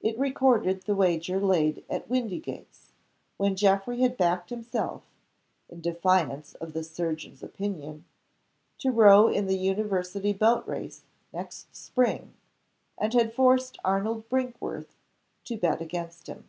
It 0.00 0.18
recorded 0.18 0.82
the 0.82 0.94
wager 0.96 1.38
laid 1.40 1.84
at 1.88 2.08
Windygates, 2.10 2.88
when 3.36 3.54
Geoffrey 3.54 4.00
had 4.00 4.16
backed 4.16 4.50
himself 4.50 5.04
(in 5.68 5.80
defiance 5.80 6.54
of 6.56 6.72
the 6.72 6.82
surgeon's 6.82 7.44
opinion) 7.44 8.04
to 8.78 8.90
row 8.90 9.28
in 9.28 9.46
the 9.46 9.56
University 9.56 10.32
boat 10.32 10.66
race 10.66 11.04
next 11.32 11.76
spring 11.76 12.34
and 12.98 13.14
had 13.14 13.32
forced 13.34 13.78
Arnold 13.84 14.28
Brinkworth 14.28 14.96
to 15.44 15.56
bet 15.56 15.80
against 15.80 16.26
him. 16.26 16.48